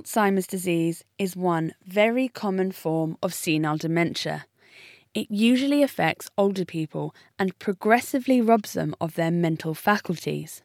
Alzheimer's 0.00 0.46
disease 0.46 1.04
is 1.18 1.36
one 1.36 1.74
very 1.84 2.26
common 2.26 2.72
form 2.72 3.18
of 3.22 3.34
senile 3.34 3.76
dementia. 3.76 4.46
It 5.12 5.30
usually 5.30 5.82
affects 5.82 6.30
older 6.38 6.64
people 6.64 7.14
and 7.38 7.58
progressively 7.58 8.40
robs 8.40 8.72
them 8.72 8.94
of 8.98 9.14
their 9.14 9.30
mental 9.30 9.74
faculties. 9.74 10.62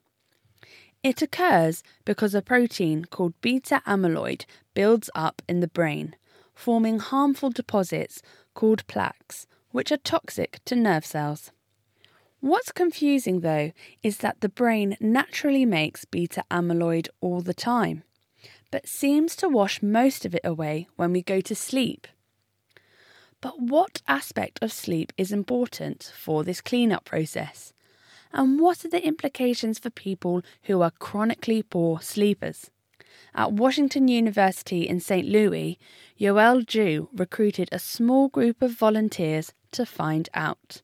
It 1.04 1.21
occurs 1.21 1.84
because 2.06 2.34
a 2.34 2.42
protein 2.42 3.04
called 3.04 3.34
beta 3.42 3.82
amyloid 3.86 4.46
builds 4.74 5.09
up 5.13 5.41
in 5.49 5.59
the 5.59 5.67
brain, 5.67 6.15
forming 6.54 6.99
harmful 6.99 7.49
deposits 7.49 8.21
called 8.54 8.88
plaques, 8.88 9.47
which 9.71 9.91
are 9.91 9.97
toxic 9.97 10.61
to 10.63 10.77
nerve 10.77 11.05
cells. 11.05 11.52
What's 12.39 12.71
confusing 12.71 13.41
though 13.41 13.73
is 14.02 14.20
that 14.20 14.39
the 14.39 14.47
brain 14.47 14.95
naturally 15.02 15.65
makes 15.65 16.05
beta 16.05 16.45
amyloid 16.49 17.09
all 17.20 17.41
the 17.41 17.54
time, 17.54 18.05
but 18.76 18.89
seems 18.89 19.38
to 19.38 19.48
wash 19.48 19.82
most 19.82 20.26
of 20.26 20.36
it 20.36 20.41
away 20.44 20.86
when 20.98 21.13
we 21.13 21.22
go 21.22 21.40
to 21.40 21.55
sleep. 21.55 22.09
But 23.40 23.58
what 23.58 24.02
aspect 24.05 24.59
of 24.62 24.73
sleep 24.73 25.13
is 25.18 25.32
important 25.32 26.12
for 26.13 26.44
this 26.44 26.59
cleanup 26.59 27.05
process? 27.05 27.72
And 28.34 28.59
what 28.59 28.84
are 28.84 28.90
the 28.90 29.08
implications 29.08 29.80
for 29.80 29.90
people 29.90 30.41
who 30.63 30.82
are 30.82 30.91
chronically 30.99 31.63
poor 31.63 32.02
sleepers? 32.02 32.70
At 33.34 33.54
Washington 33.54 34.09
University 34.09 34.82
in 34.90 34.99
St. 34.99 35.26
Louis, 35.26 35.80
Yo-El 36.18 36.63
Ju 36.63 37.07
recruited 37.13 37.70
a 37.71 37.80
small 37.80 38.27
group 38.27 38.62
of 38.62 38.71
volunteers 38.71 39.54
to 39.71 39.85
find 39.85 40.27
out. 40.34 40.82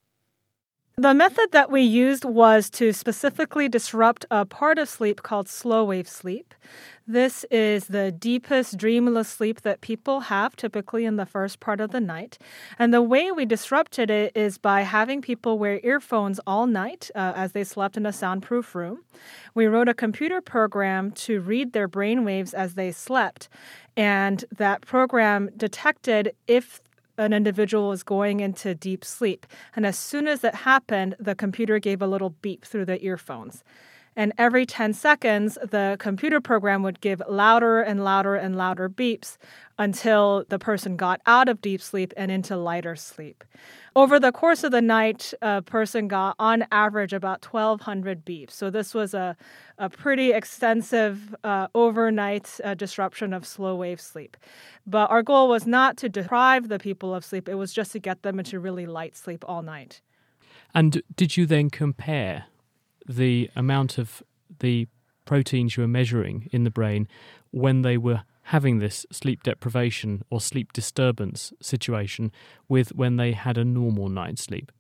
The 1.02 1.16
method 1.16 1.52
that 1.52 1.72
we 1.72 1.82
used 1.82 2.26
was 2.26 2.70
to 2.70 2.94
specifically 2.94 3.68
disrupt 3.68 4.24
a 4.30 4.46
part 4.46 4.78
of 4.78 4.88
sleep 4.88 5.24
called 5.24 5.50
slow 5.50 5.84
wave 5.84 6.08
sleep. 6.08 6.54
This 7.08 7.44
is 7.50 7.88
the 7.88 8.12
deepest 8.12 8.78
dreamless 8.78 9.28
sleep 9.28 9.62
that 9.62 9.82
people 9.82 10.20
have 10.20 10.56
typically 10.56 11.06
in 11.06 11.16
the 11.16 11.26
first 11.26 11.60
part 11.60 11.82
of 11.82 11.90
the 11.90 12.00
night. 12.00 12.38
And 12.78 12.94
the 12.94 13.02
way 13.02 13.32
we 13.32 13.46
disrupted 13.46 14.12
it 14.12 14.32
is 14.38 14.60
by 14.60 14.82
having 14.82 15.24
people 15.24 15.58
wear 15.58 15.80
earphones 15.82 16.40
all 16.46 16.68
night 16.68 17.10
uh, 17.16 17.34
as 17.36 17.54
they 17.54 17.64
slept 17.64 17.98
in 17.98 18.06
a 18.06 18.14
soundproof 18.14 18.76
room. 18.76 19.00
We 19.56 19.66
wrote 19.66 19.90
a 19.90 19.96
computer 19.96 20.40
program 20.40 21.14
to 21.14 21.42
read 21.42 21.74
their 21.74 21.88
brain 21.88 22.24
waves 22.24 22.54
as 22.54 22.76
they 22.76 22.92
slept. 22.92 23.50
And 23.98 24.46
that 24.56 24.82
program 24.82 25.50
detected 25.58 26.36
if 26.46 26.80
an 27.18 27.34
individual 27.34 27.90
was 27.90 28.04
going 28.04 28.40
into 28.40 28.76
deep 28.76 29.04
sleep. 29.04 29.46
And 29.76 29.86
as 29.86 29.98
soon 29.98 30.28
as 30.28 30.44
it 30.44 30.56
happened, 30.56 31.16
the 31.20 31.36
computer 31.36 31.80
gave 31.80 32.02
a 32.02 32.08
little 32.08 32.32
beep 32.42 32.66
through 32.66 32.86
the 32.86 33.04
earphones. 33.04 33.64
And 34.16 34.34
every 34.38 34.66
10 34.66 34.94
seconds, 34.94 35.58
the 35.70 35.96
computer 36.00 36.42
program 36.42 36.84
would 36.84 37.00
give 37.00 37.22
louder 37.30 37.82
and 37.82 38.04
louder 38.04 38.36
and 38.36 38.58
louder 38.58 38.90
beeps 38.90 39.38
until 39.78 40.46
the 40.50 40.60
person 40.60 40.98
got 40.98 41.22
out 41.26 41.48
of 41.48 41.62
deep 41.62 41.82
sleep 41.82 42.14
and 42.18 42.30
into 42.30 42.58
lighter 42.58 42.96
sleep. 42.96 43.44
Over 43.96 44.20
the 44.20 44.32
course 44.32 44.64
of 44.64 44.72
the 44.72 44.82
night, 44.82 45.34
a 45.42 45.62
person 45.62 46.08
got 46.08 46.36
on 46.40 46.66
average 46.72 47.14
about 47.14 47.46
1,200 47.46 48.26
beeps. 48.26 48.52
So 48.52 48.70
this 48.70 48.94
was 48.94 49.14
a, 49.14 49.36
a 49.78 49.90
pretty 49.90 50.34
extensive 50.34 51.34
uh, 51.44 51.68
overnight 51.74 52.60
uh, 52.64 52.74
disruption 52.74 53.34
of 53.34 53.46
slow 53.46 53.76
wave 53.76 54.00
sleep. 54.00 54.38
But 54.86 55.10
our 55.10 55.24
goal 55.24 55.48
was 55.50 55.66
not 55.66 55.98
to 55.98 56.10
deprive 56.10 56.68
the 56.68 56.80
people 56.80 57.16
of 57.16 57.24
sleep, 57.24 57.48
it 57.48 57.56
was 57.56 57.74
just 57.74 57.92
to 57.94 58.00
get 58.00 58.24
them 58.24 58.40
into 58.40 58.60
really 58.60 58.86
light 58.86 59.16
sleep 59.16 59.44
all 59.48 59.62
night. 59.62 60.02
And 60.74 61.02
did 61.16 61.36
you 61.36 61.46
then 61.46 61.70
compare 61.70 62.46
the 63.08 63.50
amount 63.56 63.98
of 63.98 64.24
the 64.60 64.88
proteins 65.26 65.78
you 65.78 65.82
were 65.82 65.88
measuring 65.88 66.50
in 66.52 66.64
the 66.64 66.72
brain 66.72 67.08
when 67.52 67.82
they 67.82 67.98
were 67.98 68.24
having 68.44 68.80
this 68.80 69.06
sleep 69.12 69.44
deprivation 69.44 70.24
or 70.30 70.42
sleep 70.42 70.74
disturbance 70.74 71.54
situation 71.62 72.32
with 72.68 72.94
when 72.96 73.16
they 73.16 73.32
had 73.32 73.58
a 73.58 73.66
normal 73.66 74.10
night's 74.10 74.44
sleep? 74.44 74.72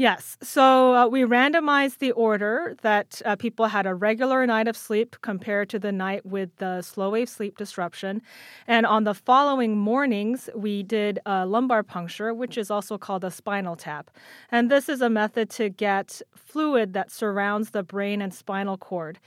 Yes. 0.00 0.38
So 0.42 0.94
uh, 0.94 1.08
we 1.08 1.24
randomized 1.24 1.98
the 1.98 2.12
order 2.12 2.74
that 2.80 3.20
uh, 3.26 3.36
people 3.36 3.66
had 3.66 3.84
a 3.84 3.94
regular 3.94 4.46
night 4.46 4.66
of 4.66 4.74
sleep 4.74 5.14
compared 5.20 5.68
to 5.68 5.78
the 5.78 5.92
night 5.92 6.24
with 6.24 6.56
the 6.56 6.80
slow 6.80 7.10
wave 7.10 7.28
sleep 7.28 7.58
disruption. 7.58 8.22
And 8.66 8.86
on 8.86 9.04
the 9.04 9.12
following 9.12 9.76
mornings, 9.76 10.48
we 10.54 10.82
did 10.82 11.18
a 11.26 11.44
lumbar 11.44 11.82
puncture, 11.82 12.32
which 12.32 12.56
is 12.56 12.70
also 12.70 12.96
called 12.96 13.24
a 13.24 13.30
spinal 13.30 13.76
tap. 13.76 14.10
And 14.50 14.70
this 14.70 14.88
is 14.88 15.02
a 15.02 15.10
method 15.10 15.50
to 15.50 15.68
get 15.68 16.22
fluid 16.34 16.94
that 16.94 17.10
surrounds 17.10 17.72
the 17.72 17.82
brain 17.82 18.22
and 18.22 18.32
spinal 18.32 18.78
cord. 18.78 19.18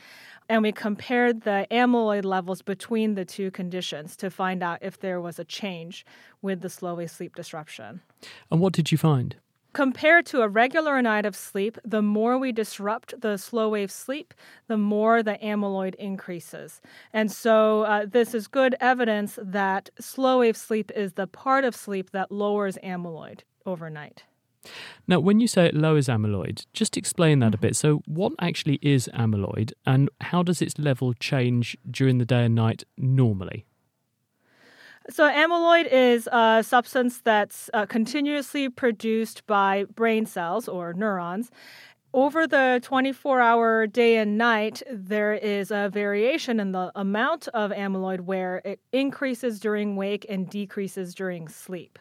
And 0.50 0.64
we 0.64 0.72
compared 0.72 1.42
the 1.42 1.68
amyloid 1.70 2.26
levels 2.26 2.64
between 2.64 3.14
the 3.14 3.26
two 3.26 3.52
conditions 3.52 4.16
to 4.16 4.32
find 4.32 4.64
out 4.64 4.80
if 4.82 5.00
there 5.00 5.22
was 5.22 5.38
a 5.38 5.46
change 5.46 6.04
with 6.42 6.62
the 6.62 6.70
slow 6.70 6.96
wave 6.96 7.12
sleep 7.12 7.36
disruption. 7.36 8.02
And 8.50 8.60
what 8.60 8.74
did 8.74 8.92
you 8.92 8.98
find? 8.98 9.36
Compared 9.74 10.26
to 10.28 10.42
a 10.42 10.48
regular 10.48 11.02
night 11.02 11.26
of 11.26 11.36
sleep, 11.36 11.80
the 11.84 12.02
more 12.02 12.38
we 12.38 12.52
disrupt 12.52 13.20
the 13.20 13.38
slow 13.38 13.70
wave 13.70 13.92
sleep, 13.92 14.34
the 14.68 14.78
more 14.78 15.24
the 15.24 15.38
amyloid 15.44 15.96
increases. 15.96 16.80
And 17.12 17.32
so, 17.32 17.82
uh, 17.84 18.06
this 18.06 18.36
is 18.36 18.48
good 18.48 18.76
evidence 18.80 19.40
that 19.42 19.90
slow 20.00 20.40
wave 20.40 20.58
sleep 20.58 20.92
is 20.96 21.14
the 21.14 21.26
part 21.26 21.66
of 21.66 21.76
sleep 21.76 22.12
that 22.12 22.32
lowers 22.32 22.78
amyloid 22.84 23.42
overnight. 23.66 24.24
Now, 25.08 25.20
when 25.20 25.40
you 25.40 25.48
say 25.48 25.66
it 25.66 25.76
lowers 25.76 26.08
amyloid, 26.08 26.66
just 26.74 26.96
explain 26.96 27.40
that 27.40 27.48
mm-hmm. 27.48 27.56
a 27.56 27.68
bit. 27.70 27.76
So, 27.76 28.04
what 28.06 28.34
actually 28.40 28.80
is 28.82 29.10
amyloid 29.14 29.74
and 29.86 30.10
how 30.22 30.44
does 30.44 30.62
its 30.62 30.78
level 30.78 31.14
change 31.14 31.76
during 31.90 32.20
the 32.20 32.26
day 32.26 32.46
and 32.46 32.56
night 32.56 32.84
normally? 32.98 33.66
So, 35.10 35.30
amyloid 35.30 35.92
is 35.92 36.30
a 36.32 36.64
substance 36.66 37.20
that's 37.20 37.70
uh, 37.74 37.86
continuously 37.86 38.70
produced 38.70 39.46
by 39.48 39.84
brain 39.96 40.26
cells 40.26 40.70
or 40.70 40.94
neurons. 40.94 41.52
Over 42.14 42.48
the 42.48 42.80
24 42.84 43.42
hour 43.42 43.88
day 43.88 44.18
and 44.18 44.38
night, 44.38 44.82
there 44.90 45.34
is 45.34 45.72
a 45.72 45.90
variation 45.92 46.60
in 46.60 46.72
the 46.72 46.92
amount 46.96 47.48
of 47.50 47.72
amyloid 47.72 48.22
where 48.22 48.62
it 48.64 48.80
increases 48.92 49.60
during 49.60 49.96
wake 49.96 50.26
and 50.30 50.50
decreases 50.50 51.14
during 51.14 51.50
sleep. 51.50 52.00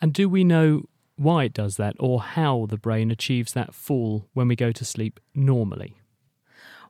And 0.00 0.12
do 0.12 0.28
we 0.28 0.44
know 0.44 0.82
why 1.16 1.44
it 1.44 1.54
does 1.54 1.76
that 1.76 1.96
or 1.98 2.20
how 2.20 2.66
the 2.68 2.76
brain 2.76 3.10
achieves 3.10 3.52
that 3.54 3.74
fall 3.74 4.28
when 4.34 4.48
we 4.48 4.54
go 4.54 4.70
to 4.70 4.84
sleep 4.84 5.18
normally? 5.34 5.96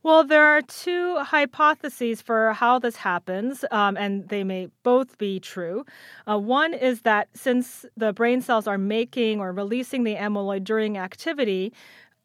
Well, 0.04 0.22
there 0.22 0.44
are 0.44 0.60
two 0.60 1.16
hypotheses 1.20 2.20
for 2.20 2.53
how 2.53 2.78
this 2.78 2.97
happens, 2.97 3.65
um, 3.70 3.97
and 3.97 4.28
they 4.28 4.44
may 4.44 4.69
both 4.82 5.16
be 5.16 5.41
true. 5.41 5.87
Uh, 6.28 6.38
one 6.38 6.75
is 6.75 7.00
that 7.03 7.28
since 7.32 7.87
the 7.97 8.12
brain 8.12 8.42
cells 8.42 8.66
are 8.66 8.76
making 8.76 9.41
or 9.41 9.50
releasing 9.50 10.04
the 10.04 10.16
amyloid 10.16 10.62
during 10.62 10.98
activity, 10.98 11.72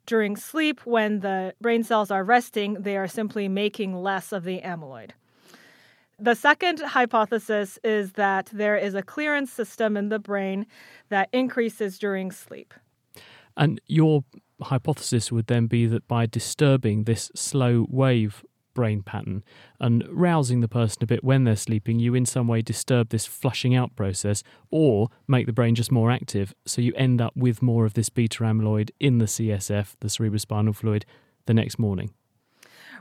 during 0.06 0.35
sleep, 0.35 0.85
when 0.85 1.22
the 1.22 1.53
brain 1.62 1.85
cells 1.85 2.12
are 2.12 2.22
resting, 2.22 2.73
they 2.73 2.97
are 2.97 3.07
simply 3.07 3.47
making 3.47 3.96
less 3.96 4.34
of 4.34 4.44
the 4.44 4.59
amyloid. 4.59 5.11
The 6.19 6.35
second 6.35 6.81
hypothesis 6.81 7.79
is 7.81 8.11
that 8.13 8.50
there 8.51 8.75
is 8.75 8.94
a 8.94 9.01
clearance 9.01 9.53
system 9.53 9.96
in 9.96 10.09
the 10.09 10.19
brain 10.19 10.66
that 11.07 11.29
increases 11.31 11.97
during 11.97 12.34
sleep. 12.34 12.73
And 13.56 13.79
your 13.88 14.25
hypothesis 14.62 15.31
would 15.31 15.47
then 15.47 15.68
be 15.68 15.86
that 15.88 16.08
by 16.08 16.25
disturbing 16.25 17.03
this 17.03 17.31
slow 17.36 17.86
wave 17.90 18.44
brain 18.74 19.02
pattern 19.02 19.44
and 19.80 20.06
rousing 20.09 20.62
the 20.62 20.68
person 20.68 21.03
a 21.03 21.06
bit 21.06 21.24
when 21.24 21.44
they're 21.44 21.56
sleeping, 21.56 22.00
you 22.00 22.16
in 22.16 22.25
some 22.25 22.47
way 22.47 22.62
disturb 22.62 23.09
this 23.09 23.25
flushing 23.25 23.75
out 23.75 23.96
process 23.96 24.44
or 24.72 25.09
make 25.28 25.46
the 25.46 25.53
brain 25.53 25.75
just 25.75 25.92
more 25.92 26.12
active. 26.12 26.53
So 26.66 26.81
you 26.81 26.94
end 26.96 27.22
up 27.22 27.36
with 27.36 27.62
more 27.62 27.86
of 27.86 27.94
this 27.94 28.09
beta 28.09 28.44
amyloid 28.44 28.92
in 29.00 29.18
the 29.18 29.25
CSF, 29.25 29.96
the 30.00 30.08
cerebrospinal 30.08 30.76
fluid, 30.76 31.06
the 31.46 31.53
next 31.53 31.80
morning. 31.80 32.14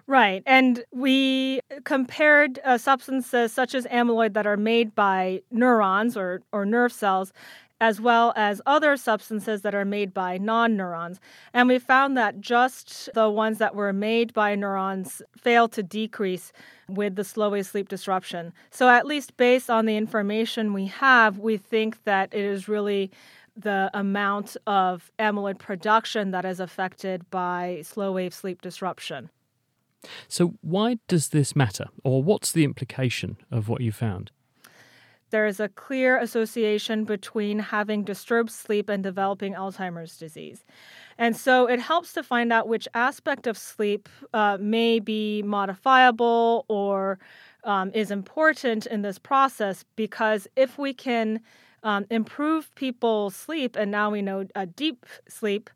Right. 0.09 0.43
And 0.47 0.85
we 0.91 1.61
compared 1.85 2.61
uh, 2.65 2.79
substances 2.79 3.53
such 3.53 3.75
as 3.75 3.85
amyloid 3.87 4.33
that 4.33 4.47
are 4.47 4.57
made 4.57 4.95
by 4.95 5.43
neurons 5.51 6.17
or, 6.17 6.41
or 6.51 6.65
nerve 6.65 6.93
cells 6.95 7.31
as 7.79 8.01
well 8.01 8.33
as 8.35 8.61
other 8.67 8.97
substances 8.97 9.61
that 9.63 9.75
are 9.75 9.85
made 9.85 10.15
by 10.15 10.39
non 10.39 10.79
neurons. 10.79 11.21
And 11.53 11.69
we 11.69 11.79
found 11.79 12.17
that 12.17 12.41
just 12.41 13.11
the 13.15 13.29
ones 13.29 13.59
that 13.59 13.75
were 13.75 13.93
made 13.93 14.33
by 14.33 14.55
neurons 14.55 15.21
failed 15.37 15.73
to 15.73 15.83
decrease 15.83 16.53
with 16.89 17.15
the 17.17 17.23
slow 17.23 17.51
wave 17.51 17.67
sleep 17.67 17.89
disruption. 17.89 18.55
So, 18.71 18.89
at 18.89 19.07
least 19.07 19.37
based 19.37 19.69
on 19.69 19.85
the 19.85 19.97
information 19.99 20.73
we 20.73 20.87
have, 20.87 21.39
we 21.39 21.59
think 21.59 22.03
that 22.05 22.33
it 22.33 22.45
is 22.45 22.67
really 22.67 23.11
the 23.57 23.91
amount 23.93 24.57
of 24.67 25.13
amyloid 25.19 25.59
production 25.59 26.31
that 26.31 26.47
is 26.47 26.61
affected 26.61 27.29
by 27.31 27.83
slow 27.85 28.13
wave 28.13 28.33
sleep 28.33 28.63
disruption. 28.63 29.29
So, 30.29 30.55
why 30.61 30.99
does 31.09 31.29
this 31.29 31.57
matter, 31.57 31.87
or 32.05 32.23
what's 32.23 32.53
the 32.53 32.65
implication 32.65 33.37
of 33.51 33.69
what 33.69 33.81
you 33.81 33.93
found? 33.93 34.31
there 35.31 35.47
is 35.47 35.61
a 35.61 35.69
clear 35.69 36.19
association 36.19 37.05
between 37.05 37.59
having 37.59 38.03
disturbed 38.03 38.51
sleep 38.51 38.89
and 38.89 39.03
developing 39.03 39.55
Alzheimer's 39.55 40.17
disease. 40.17 40.65
And 41.19 41.37
so 41.37 41.67
it 41.67 41.81
helps 41.81 42.13
to 42.15 42.23
find 42.23 42.53
out 42.53 42.69
which 42.69 42.89
aspect 42.95 43.47
of 43.47 43.59
sleep 43.59 44.09
uh, 44.33 44.57
may 44.61 45.01
be 45.01 45.43
modifiable 45.43 46.65
or 46.69 47.19
um, 47.65 47.91
is 47.93 48.11
important 48.11 48.87
in 48.87 49.03
this 49.03 49.19
process 49.19 49.85
because 49.97 50.47
if 50.57 50.79
we 50.79 50.95
can 50.95 51.41
um, 51.83 52.07
improve 52.11 52.75
people's 52.75 53.37
sleep, 53.37 53.77
and 53.77 53.91
now 53.91 54.11
we 54.11 54.21
know 54.21 54.47
a 54.57 54.67
deep 54.67 55.07
sleep, 55.29 55.71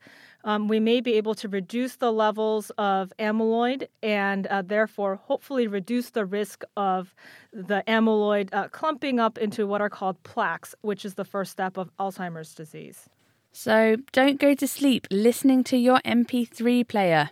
um, 0.45 0.69
we 0.69 0.81
may 0.81 1.01
be 1.01 1.15
able 1.15 1.35
to 1.37 1.49
reduce 1.49 1.97
the 1.97 2.13
levels 2.13 2.71
of 2.79 3.13
amyloid 3.19 3.87
and 4.03 4.47
uh, 4.47 4.63
therefore 4.63 5.17
hopefully 5.17 5.67
reduce 5.67 6.11
the 6.11 6.25
risk 6.25 6.65
of 6.77 7.15
the 7.53 7.83
amyloid 7.87 8.49
uh, 8.53 8.69
clumping 8.69 9.21
up 9.21 9.39
into 9.39 9.67
what 9.67 9.81
are 9.81 9.91
called 9.91 10.23
plaques, 10.23 10.75
which 10.83 11.05
is 11.05 11.15
the 11.15 11.25
first 11.25 11.53
step 11.53 11.77
of 11.77 11.91
Alzheimer's 11.99 12.55
disease. 12.55 13.09
So 13.53 13.97
don't 14.13 14.41
go 14.41 14.55
to 14.55 14.67
sleep 14.67 15.07
listening 15.11 15.63
to 15.65 15.77
your 15.77 16.01
MP3 16.05 16.89
player. 16.89 17.31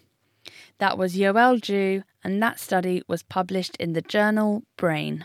That 0.79 0.99
was 0.99 1.17
Yo-El 1.17 1.59
Ju, 1.59 2.03
and 2.23 2.43
that 2.43 2.61
study 2.61 3.03
was 3.09 3.23
published 3.23 3.77
in 3.77 3.95
the 3.95 4.03
journal 4.03 4.63
Brain. 4.77 5.25